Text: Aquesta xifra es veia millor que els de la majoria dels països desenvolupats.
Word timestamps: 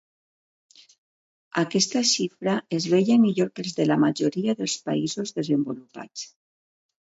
Aquesta 1.63 2.01
xifra 2.11 2.55
es 2.77 2.87
veia 2.93 3.19
millor 3.27 3.51
que 3.59 3.63
els 3.65 3.77
de 3.81 3.87
la 3.91 3.99
majoria 4.05 4.57
dels 4.63 4.79
països 4.89 5.35
desenvolupats. 5.39 6.27